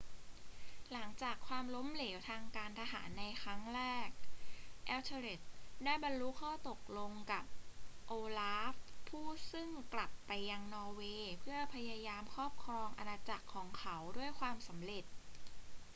[0.91, 4.09] หลังจากความล้มเหลวทางการทหารในครั้งแรก
[4.95, 5.41] ethelred
[5.85, 7.43] ได้บรรลุข้อตกลงกับ
[8.11, 8.73] olaf
[9.09, 15.03] ผู้ซึ่งกลับไปยังนอร์เวย์เพื่อพยายามครอบครองอาณาจักรของเขาด้วยความสำเร็จ